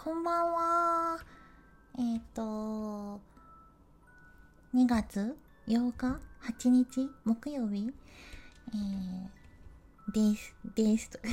[0.00, 1.18] こんばんは。
[1.98, 3.20] えっ、ー、と、
[4.72, 5.36] 2月
[5.66, 7.10] 8日 ?8 日？
[7.24, 7.92] 木曜日？
[8.74, 11.18] えー、です、です。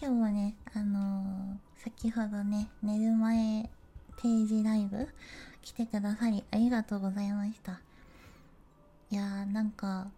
[0.00, 3.68] 今日もね、あのー、先ほどね、寝る前
[4.18, 5.08] 定時ライブ
[5.62, 7.80] 来てくださりありがとうございました。
[9.10, 10.12] いやー、なんか、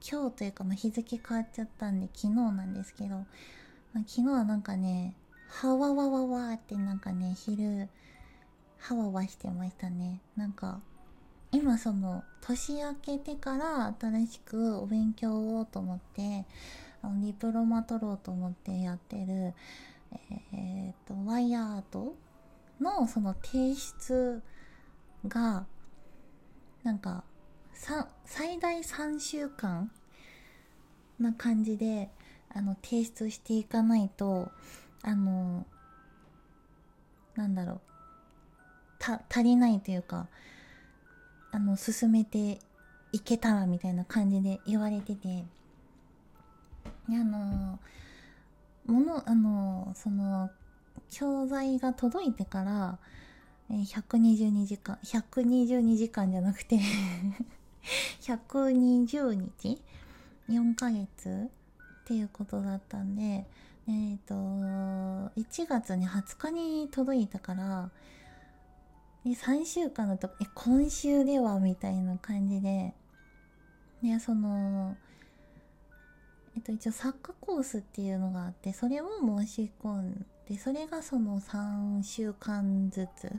[0.00, 3.26] 今日というか、ま、日付変わっちゃったんで、昨日なんですけど、
[3.92, 5.16] まあ、昨日はなんかね、
[5.48, 7.88] はわわわわってなんかね、昼、
[8.78, 10.20] はわわしてましたね。
[10.36, 10.80] なんか、
[11.52, 16.46] 今その、年明けてから新しくお勉強をと思って、
[17.02, 19.54] あの、ディプロマ取ろうと思ってやってる、
[20.52, 22.14] えー、っと、ワイヤーアート
[22.80, 24.40] のその提出
[25.26, 25.66] が、
[26.84, 27.24] なんか、
[28.24, 29.90] 最大3週間
[31.18, 32.10] な感じで
[32.52, 34.50] あの提出していかないと
[35.02, 35.66] あの
[37.36, 37.80] なんだろう
[38.98, 40.26] た足りないというか
[41.52, 42.58] あの進めて
[43.12, 45.44] いけたらみたいな感じで言われてて
[47.08, 47.78] あの
[48.86, 50.50] ものあのその
[51.10, 52.98] 教材が届いてから
[53.70, 56.78] 122時間122時間じゃなくて
[58.20, 59.82] 120日
[60.48, 61.48] ？4ヶ月
[62.10, 67.90] っていうことだったんでえっ、ー、と1月に20日に届いたから
[69.24, 72.94] で3週間だとえ今週ではみたいな感じで
[74.02, 74.96] でその
[76.56, 83.30] えっと一応サッカーコースっていうのがあってそれを申し込んでそれがその3週間ずつ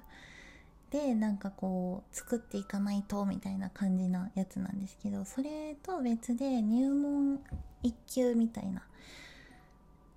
[0.92, 7.42] でなんかこう作っていかないとみたいな感じなやつなんですけどそれと別で入門
[7.84, 8.84] 1級みたいな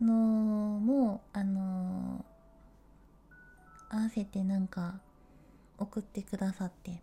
[0.00, 2.24] のもあの、
[3.88, 5.00] 合わせてなんか
[5.78, 7.02] 送ってくださって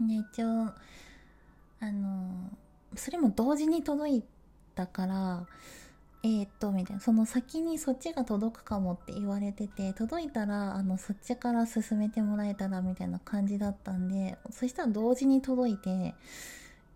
[0.00, 0.72] で一応
[1.80, 2.50] あの、
[2.94, 4.24] それも同時に届い
[4.74, 5.46] たから
[6.26, 7.00] えー、っと、みたいな。
[7.00, 16.16] その先にそっちが届くかもって言われてて、届いたら、あの、そっちから進めてもらえたら、みたいな感じだったんで、そしたら同時に届いて、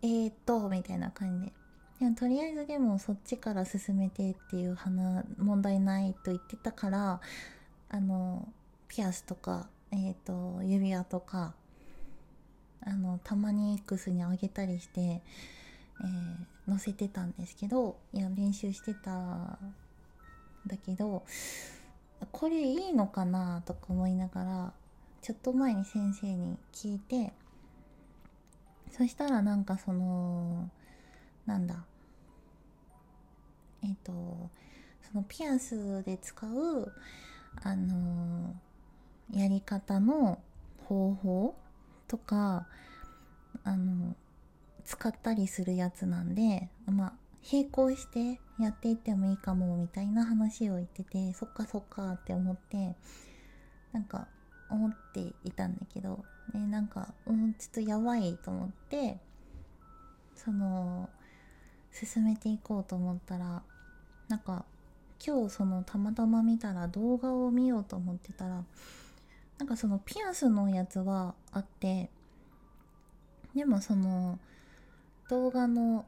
[0.02, 1.52] えー、っと、みたいな感じで。
[2.00, 7.20] でとりあえずでもそっちから進めてっていう話、問題ないと言ってたから、
[7.90, 8.48] あの、
[8.88, 11.54] ピアスとか、えっ、と、指輪とか、
[12.80, 15.22] あの、たまに X にあげたりして、
[16.02, 19.58] えー、載せてたんですけどいや練習してたん
[20.66, 21.24] だけど
[22.32, 24.72] これいいのかなとか思いながら
[25.22, 27.32] ちょっと前に先生に聞いて
[28.90, 30.70] そしたらなんかその
[31.46, 31.84] なんだ
[33.82, 34.50] えっ、ー、と
[35.10, 36.92] そのピアスで使う
[37.62, 38.54] あの
[39.32, 40.40] やり方の
[40.84, 41.56] 方法
[42.08, 42.66] とか
[43.64, 44.14] あの
[44.84, 47.12] 使ったりするやつなんでまあ
[47.50, 52.96] 並行してやっていってもいいかもみたいな話を言っててそっかそっかって思って
[53.92, 54.28] なんか
[54.70, 56.24] 思っていたんだけど、
[56.54, 59.18] ね、なんかうんちょっとやばいと思って
[60.34, 61.08] その
[61.92, 63.62] 進めていこうと思ったら
[64.28, 64.64] なんか
[65.24, 68.64] 今日そのたまたま見たら動画を見ようと思ってたら
[69.58, 72.08] なんかそのピアスのやつはあって
[73.54, 74.38] でもその
[75.28, 76.06] 動画の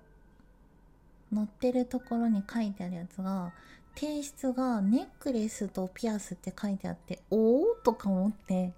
[1.35, 3.53] 載ってるところに書いてあるやつが
[3.95, 8.73] 提出がネックレスとピアスって書いてあっておおとか思って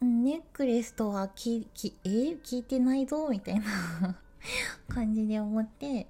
[0.00, 2.08] ネックレスとはききえ、
[2.44, 4.16] 聞いてないぞみたいな。
[4.88, 6.06] 感じで思って。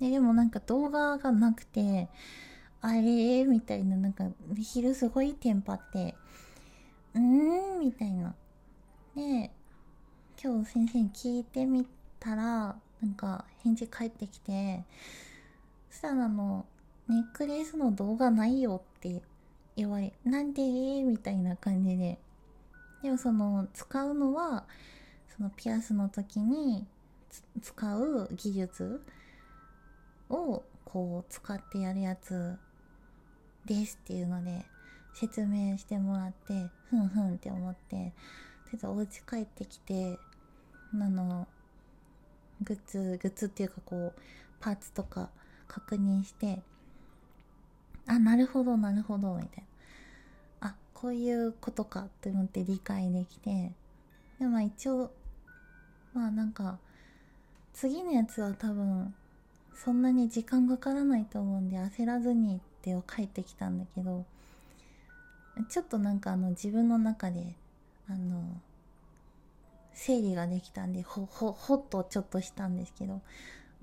[0.00, 2.08] ででもなんか動画がなくて
[2.82, 3.44] あれ？
[3.44, 4.26] みたいななんか
[4.58, 6.14] 昼すごいテンパって
[7.14, 7.80] うーん？
[7.80, 8.34] みたいな。
[9.14, 9.50] で
[10.42, 11.86] 今日先生に聞いてみ
[12.20, 14.84] たらなんか返事返ってきて
[15.90, 16.66] そしたらあの
[17.08, 19.22] ネックレスの動画ないよって
[19.76, 20.62] 言われなんで？
[21.02, 22.18] みたいな感じで。
[23.02, 24.64] でもその使うのは
[25.34, 26.86] そのピアスの時に
[27.60, 29.02] 使う技術
[30.28, 32.56] をこう使ってやるやつ
[33.64, 34.64] ですっていうので
[35.14, 38.12] 説明してもらってふんふんって思って
[38.70, 40.18] ちょっとお家帰ってきて
[40.92, 41.48] あの
[42.62, 44.20] グッズグッズっていうかこう
[44.60, 45.30] パーツとか
[45.68, 46.60] 確認して
[48.06, 49.64] あなるほどなるほどみたい
[50.60, 50.68] な。
[50.68, 53.72] あこういうことかって思って理解できて
[54.38, 55.10] でも一応
[56.14, 56.78] まあなんか
[57.76, 59.14] 次のやつは多分
[59.74, 64.24] そんなに時間かからないと思うんで焦らずにって帰ってきたんだけど
[65.68, 67.54] ちょっとなんかあの自分の中で
[68.08, 68.42] あの
[69.92, 73.20] 整理ができたんでほほほっとちょっとしたんですけど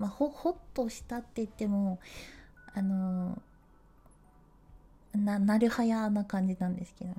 [0.00, 2.00] まあほほっとしたって言っても
[2.74, 3.40] あの
[5.14, 7.16] ななるはやな感じなんですけどね。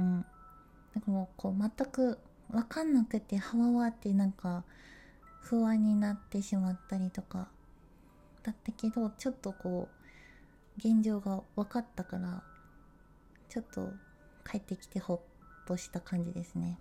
[0.00, 0.14] うん。
[0.94, 2.18] なんかもうこう全く
[2.50, 4.64] 分かんなくてはわわってなんか
[5.40, 7.48] 不安になってしまったりとか。
[8.42, 12.42] だったけどちょっとこう現状が分かったから
[13.50, 13.90] ちょっと
[14.50, 15.20] 帰ってきてほっ
[15.66, 16.78] とした感じですね。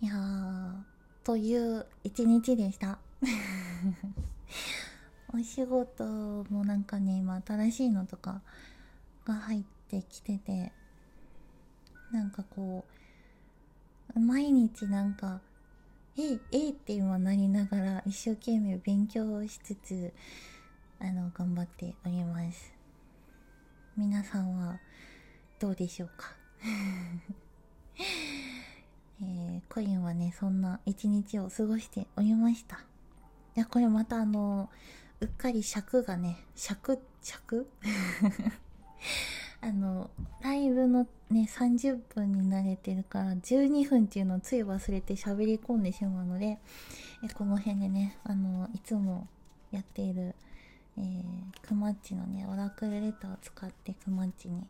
[0.00, 0.84] いや
[1.22, 2.98] という一日でした。
[5.32, 8.42] お仕事もなんかね今新しいのとか
[9.24, 10.72] が入ってきてて
[12.12, 13.03] なんかこう
[14.20, 15.40] 毎日なんか
[16.16, 20.12] ええって今なりながら一生懸命勉強しつつ
[21.00, 22.72] あの頑張っております。
[23.96, 24.78] 皆さんは
[25.58, 26.34] どうでしょうか？
[29.20, 32.76] えー、コインはねそんな一日を過ごしておりました。
[33.56, 34.70] いやこれまたあの
[35.20, 37.68] うっかり尺がね尺尺？
[39.64, 40.10] あの
[40.42, 46.58] ライブのね30分に慣れてるから12分っていうのをつい忘れて喋り込んでしまうので
[47.24, 49.26] えこの辺でねあのいつも
[49.72, 50.34] やっている、
[50.98, 54.66] えー、クマッチのねオラクルレターを使ってクマッチに、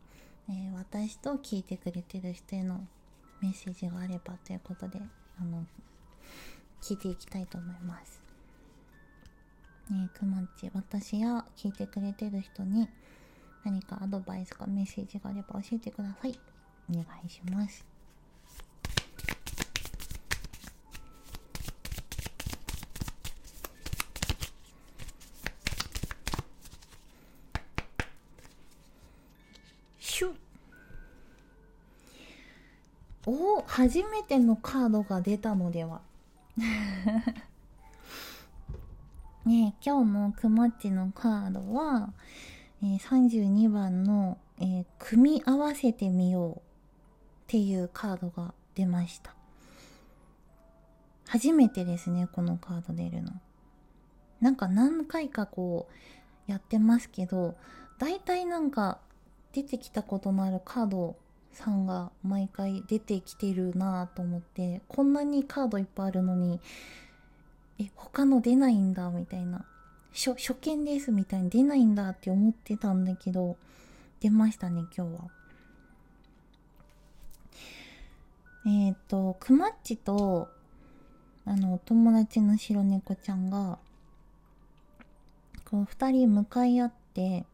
[0.49, 2.87] えー、私と聞いてくれてる人への
[3.41, 5.01] メッセージがあればということで
[5.41, 5.65] あの
[6.81, 8.21] 聞いていきたいと思います。
[9.89, 12.87] ね、クマッチ私や聞いてくれてる人に
[13.65, 16.39] 何かアドバイスかメッセージがあれば教えてください。
[16.87, 17.83] お願いします。
[29.99, 30.33] シュ
[33.25, 36.01] お初めてのカードが出たのでは。
[39.43, 42.13] ね今日のくまっちのカードは
[42.83, 46.61] え、32番の、えー、組み合わせてみようっ
[47.47, 49.35] ていうカードが出ました。
[51.27, 53.31] 初めてですね、このカード出るの。
[54.41, 55.87] なんか何回かこ
[56.47, 57.55] うやってますけど、
[57.97, 58.99] 大体なんか
[59.53, 61.15] 出てきたことのあるカード
[61.53, 66.59] さんが毎回出てきてるなぁと思って、こんなにカードいっぱいあるのに、
[67.79, 69.65] え、他の出ないんだみたいな
[70.15, 73.57] 初初見ですみたいに出ないんだって思ってたんだけど
[74.21, 75.29] 出ましたね今日は。
[78.65, 80.47] えっ、ー、とくまっちと
[81.45, 83.77] あのお友達の白猫ちゃんが
[85.69, 87.45] こう2人向かい合って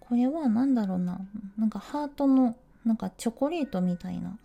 [0.00, 1.20] これは何だろうな
[1.56, 4.36] なんかハートのなんかチョコレートみたいな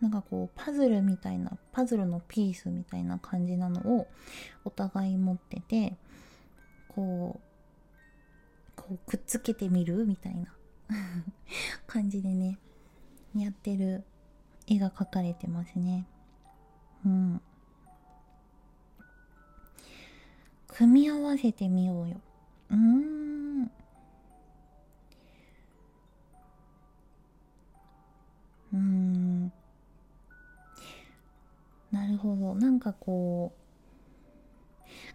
[0.00, 4.08] なんかこうパズルみたいなパズルのピースみたいな感じなのを
[4.64, 5.96] お互い持ってて
[6.88, 10.54] こうこうくっつけてみるみたいな
[11.86, 12.58] 感じでね
[13.34, 14.04] やってる
[14.66, 16.06] 絵が描かれてますね。
[17.04, 17.40] うん。
[20.68, 22.20] 組み合わせてみようよ。
[22.70, 23.35] うーん。
[32.16, 32.54] るほど。
[32.54, 33.66] なんかこう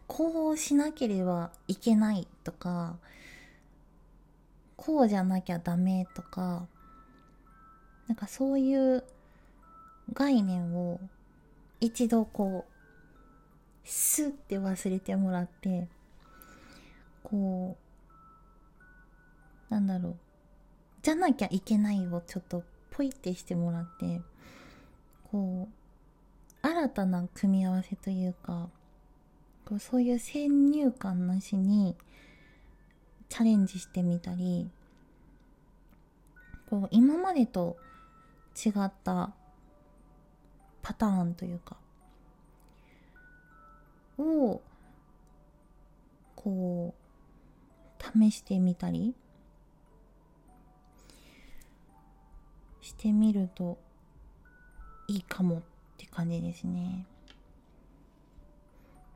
[0.07, 2.97] こうしなければいけないとか
[4.75, 6.67] こうじゃなきゃダメとか
[8.07, 9.03] なんかそういう
[10.13, 10.99] 概念を
[11.79, 15.87] 一度こうスッて忘れてもらって
[17.23, 17.77] こ
[19.69, 20.15] うなんだろう。
[21.01, 24.21] じゃなきゃいけないをちょっとポイってしてもらって
[25.31, 25.80] こう
[26.61, 28.69] 新たな組み合わせというか
[29.65, 31.95] こうそういう先入観なしに
[33.29, 34.69] チャレンジしてみたり
[36.69, 37.77] こう今までと
[38.55, 39.31] 違った
[40.81, 41.77] パターンというか
[44.17, 44.61] を
[46.35, 49.15] こう試してみたり
[52.81, 53.77] してみると
[55.07, 55.59] いいかも。
[55.59, 55.61] っ
[56.01, 57.05] って感じですね。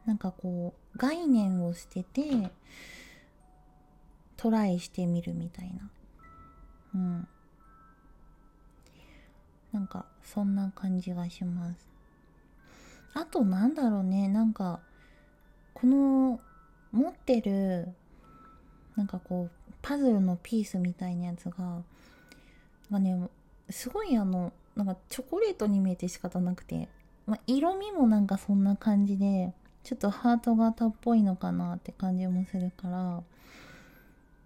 [0.05, 2.51] なんかこう概念を捨てて
[4.37, 5.89] トライしてみるみたいな。
[6.93, 7.27] うん。
[9.73, 11.89] なんかそんな感じがします。
[13.15, 14.27] あとなんだろうね。
[14.27, 14.79] なんか
[15.73, 16.39] この
[16.91, 17.89] 持ってる
[18.95, 21.83] なんかこうパズルのピースみたいなやつがなん
[22.91, 23.27] かね
[23.69, 26.89] すごいあのなんかチョコレートに見えて仕方なくて、
[27.25, 29.53] まあ、色味もなんかそんな感じで
[29.83, 33.23] ちょっとハート型っぽいのかなって感じもするから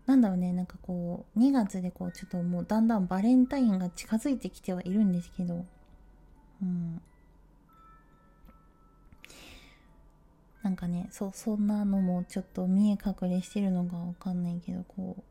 [0.05, 5.65] なんだろうねなんかこう2月でこうちょっともうだんだんバレンタインが近づいてきてはいるんですけど
[6.61, 7.01] うん。
[10.61, 15.23] なんかねそうそんなのもちょっと見え隠れしてるのがわかんないけどこう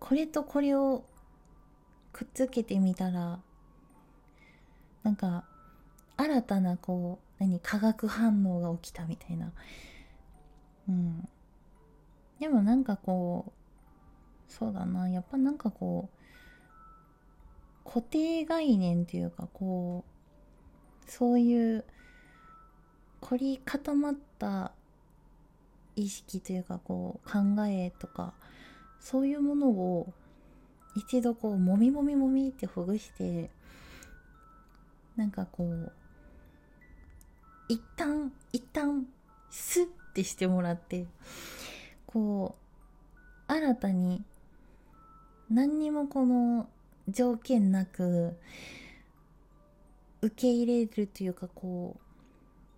[0.00, 1.04] これとこれを
[2.14, 3.40] くっつけてみたら
[5.02, 5.44] なんか
[6.16, 9.52] 新たなこう何化学反応が起きたみたいな。
[10.88, 11.28] うん。
[12.38, 13.52] でもなんかこ
[14.48, 15.08] うそうだな。
[15.08, 16.08] やっぱなんかこ
[17.84, 20.04] う固定概念っていうかこ
[21.06, 21.84] うそういう
[23.20, 24.70] 凝り固まった
[25.96, 28.34] 意識というかこう考えとか
[29.00, 30.12] そういうものを
[30.94, 33.50] 一度こうもみもみもみってほぐして
[35.16, 35.92] なんかこう
[37.68, 39.06] 一旦一旦
[39.50, 41.06] スッてしてもらって
[42.06, 42.56] こ
[43.48, 44.22] う新たに
[45.50, 46.68] 何にもこの
[47.08, 48.36] 条件なく
[50.22, 51.96] 受け入れるというかこ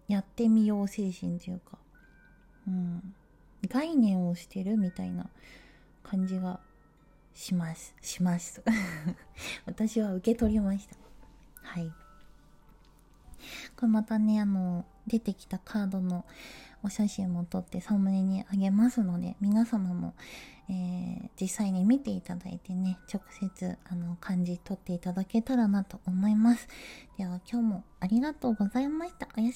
[0.09, 1.79] うやってみよう精神というか、
[2.67, 3.15] うん、
[3.69, 5.27] 概念をしてるみたいな
[6.03, 6.61] 感じが
[7.37, 7.95] します。
[8.01, 8.63] します。
[9.67, 10.97] 私は受け取りました。
[11.63, 11.93] はい。
[13.77, 16.25] これまたねあの出てきたカードの
[16.83, 20.15] お写真も撮ってサムネにあげますので皆様も、
[20.69, 26.69] えー、実際に見ていただいてね直接あの漢字取っていただけたらなと思います。
[27.19, 29.29] では今日もありがとうございました。
[29.37, 29.55] おやす